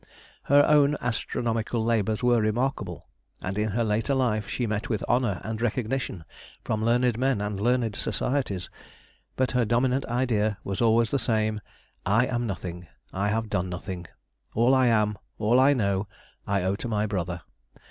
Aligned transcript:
Her 0.45 0.65
own 0.65 0.97
astronomical 0.99 1.85
labours 1.85 2.23
were 2.23 2.41
remarkable, 2.41 3.07
and 3.39 3.55
in 3.55 3.69
her 3.69 3.83
later 3.83 4.15
life 4.15 4.49
she 4.49 4.65
met 4.65 4.89
with 4.89 5.03
honour 5.03 5.39
and 5.43 5.61
recognition 5.61 6.25
from 6.63 6.83
learned 6.83 7.19
men 7.19 7.39
and 7.39 7.61
learned 7.61 7.95
societies; 7.95 8.67
but 9.35 9.51
her 9.51 9.63
dominant 9.63 10.07
idea 10.07 10.57
was 10.63 10.81
always 10.81 11.11
the 11.11 11.19
same—"I 11.19 12.25
am 12.25 12.47
nothing, 12.47 12.87
I 13.13 13.27
have 13.27 13.47
done 13.47 13.69
nothing; 13.69 14.07
all 14.55 14.73
I 14.73 14.87
am, 14.87 15.19
all 15.37 15.59
I 15.59 15.73
know, 15.73 16.07
I 16.47 16.63
owe 16.63 16.75
to 16.77 16.87
my 16.87 17.05
brother. 17.05 17.41